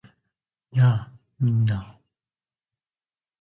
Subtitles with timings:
[0.71, 1.11] やあ！
[1.39, 2.01] みんな